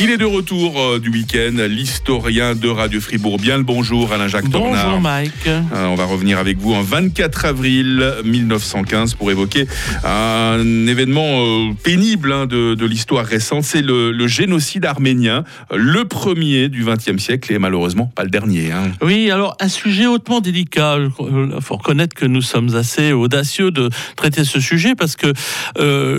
[0.00, 3.36] Il est de retour euh, du week-end, l'historien de Radio Fribourg.
[3.38, 4.84] Bien le bonjour Alain-Jacques Tornard.
[4.86, 5.32] Bonjour Mike.
[5.48, 9.66] Euh, on va revenir avec vous en 24 avril 1915 pour évoquer
[10.04, 13.64] un événement euh, pénible hein, de, de l'histoire récente.
[13.64, 15.42] C'est le, le génocide arménien,
[15.74, 18.70] le premier du XXe siècle et malheureusement pas le dernier.
[18.70, 18.92] hein.
[19.02, 20.96] Oui, alors un sujet hautement délicat.
[21.00, 25.32] Il faut reconnaître que nous sommes assez audacieux de traiter ce sujet parce que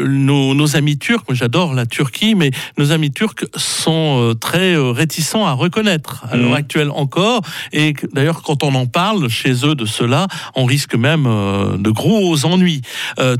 [0.06, 4.74] nos, nos amis turcs, moi j'adore la Turquie, mais nos amis turcs sont euh, très
[4.76, 6.56] euh, réticents à reconnaître à l'heure Mhm.
[6.56, 7.42] actuelle encore.
[7.72, 11.90] Et d'ailleurs, quand on en parle chez eux de cela, on risque même euh, de
[11.90, 12.82] gros ennuis,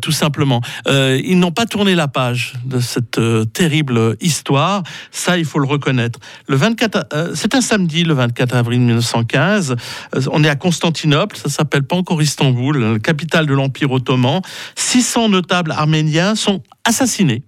[0.02, 0.62] tout simplement.
[0.88, 3.20] Ils n'ont pas tourné la page de cette
[3.54, 4.84] terrible histoire.
[5.12, 6.20] Ça, il faut le reconnaître.
[6.48, 9.76] Le 24, euh, c'est un samedi, le 24 avril 1915.
[10.16, 14.42] Euh, on est à Constantinople, ça s'appelle pas encore Istanbul, la capitale de l'Empire ottoman.
[14.76, 17.44] 600 notables arméniens sont assassinés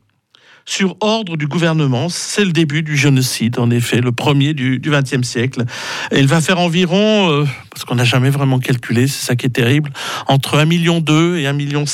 [0.66, 2.09] sur ordre du gouvernement.
[2.09, 5.64] C'est le début du génocide, en effet, le premier du XXe siècle.
[6.12, 9.45] Et il va faire environ, euh, parce qu'on n'a jamais vraiment calculé, c'est ça qui
[9.45, 9.92] est terrible,
[10.28, 11.86] entre 1,2 million et 1,5 million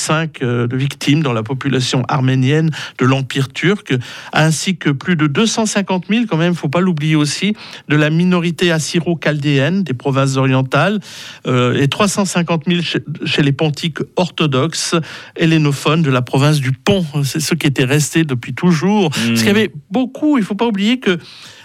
[0.42, 3.94] euh, de victimes dans la population arménienne de l'Empire turc,
[4.32, 7.54] ainsi que plus de 250 000, quand même, faut pas l'oublier aussi,
[7.88, 11.00] de la minorité assyro-chaldéenne des provinces orientales,
[11.46, 14.94] euh, et 350 000 chez, les pontiques orthodoxes
[15.36, 17.04] hellénophones de la province du Pont.
[17.24, 19.08] C'est ceux qui étaient restés depuis toujours.
[19.10, 21.16] Parce qu'il y avait beaucoup, il faut pas oublier que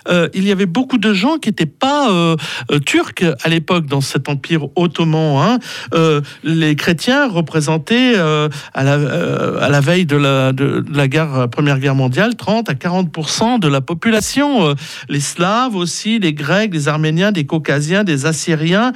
[0.10, 2.36] euh, il y avait beaucoup de gens qui n'étaient pas euh,
[2.74, 5.38] euh, turcs à l'époque dans cet empire ottoman.
[5.42, 5.60] hein.
[6.44, 8.94] Les chrétiens représentaient à, la,
[9.62, 13.60] à la veille de la, de, de la guerre, première guerre mondiale 30 à 40%
[13.62, 14.76] de la population.
[15.08, 18.92] Les Slaves aussi, les Grecs, les Arméniens, des Caucasiens, des Assyriens.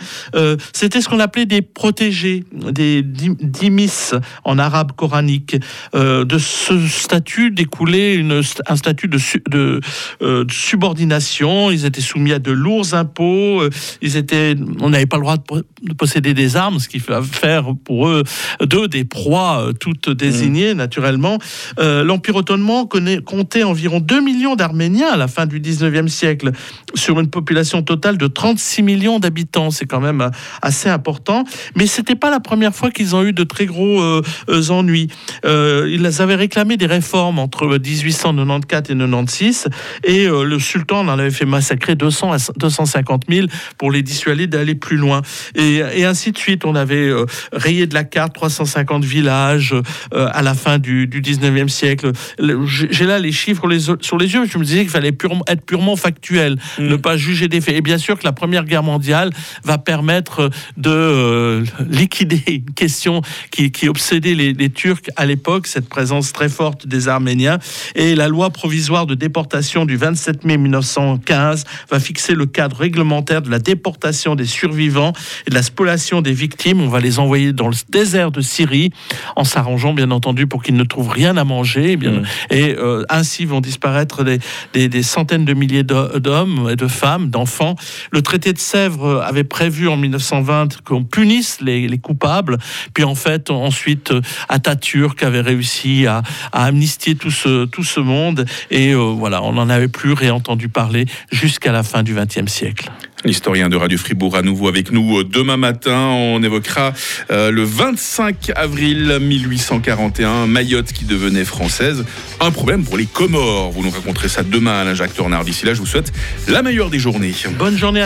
[0.73, 4.11] C'était ce qu'on appelait des protégés, des dim- dhimis
[4.44, 5.56] en arabe coranique.
[5.94, 9.80] De ce statut découlait une, un statut de, su- de,
[10.21, 11.71] euh, de subordination.
[11.71, 13.61] Ils étaient soumis à de lourds impôts.
[13.61, 13.70] euh,
[14.02, 16.97] Ils étaient, on n'avait pas le droit de, po- de posséder des armes, ce qui
[16.99, 18.23] va faire pour eux
[18.61, 21.37] d'eux des proies euh, toutes désignées naturellement.
[21.80, 26.52] Euh, L'Empire ottoman connaît- comptait environ 2 millions d'Arméniens à la fin du 19e siècle
[26.95, 29.71] sur une population totale de 36 millions d'habitants.
[29.71, 30.30] C'est quand même
[30.61, 31.43] assez important.
[31.76, 34.21] Mais c'était pas la première fois qu'ils ont eu de très gros euh,
[34.70, 35.08] ennuis.
[35.45, 39.67] Ils avaient réclamé des réformes entre 1894 et 96
[40.04, 44.48] et euh, le sultan en avait fait massacrer 200 à 250 000 pour les dissuader
[44.48, 45.21] d'aller plus loin.
[45.55, 46.65] Et, et ainsi de suite.
[46.65, 49.73] On avait euh, rayé de la carte 350 villages
[50.14, 52.11] euh, à la fin du, du 19e siècle.
[52.39, 54.45] Le- J'ai là les chiffres les- sur les yeux.
[54.45, 55.09] Je me disais qu'il fallait
[55.48, 56.88] être purement factuel, Mm.
[56.88, 57.76] ne pas juger des faits.
[57.76, 59.30] Et bien sûr que la Première Guerre mondiale
[59.64, 63.21] va permettre de liquider une question
[63.52, 67.59] qui, qui obsédait les, les Turcs à l'époque, cette présence très forte des Arméniens.
[67.95, 73.42] Et la loi provisoire de déportation du 27 mai 1915 va fixer le cadre réglementaire
[73.42, 75.14] de la déportation des survivants
[75.45, 76.82] et de la spoliation des victimes.
[76.82, 78.92] On va les envoyer dans le désert de Syrie
[79.36, 81.92] en s'arrangeant bien entendu pour qu'ils ne trouvent rien à manger.
[81.94, 82.23] Eh bien, Mm.
[82.52, 84.39] Et euh, ainsi vont disparaître des,
[84.73, 87.76] des- des centaines de milliers d'ho- d'hommes et de femmes, d'enfants.
[88.11, 92.58] Le traité de Sèvres avait prévu en 1920 qu'on punisse les, les coupables.
[92.94, 98.00] Puis en fait, ensuite, euh, Atatürk avait réussi à, à amnistier tout ce, tout ce
[98.00, 98.45] monde.
[98.72, 102.92] Et euh, voilà, on n'en avait plus réentendu parler jusqu'à la fin du XXe siècle.
[103.26, 106.10] L'historien de Radio Fribourg à nouveau avec nous euh, demain matin.
[106.12, 106.94] On évoquera
[107.32, 112.06] euh, le 25 avril 1841, Mayotte qui devenait française.
[112.40, 113.72] Un problème pour les Comores.
[113.72, 115.45] Vous nous raconterez ça demain, Alain Jacques Tornard.
[115.45, 116.14] D'ici là, je vous souhaite
[116.48, 117.34] la meilleure des journées.
[117.58, 118.06] Bonne journée à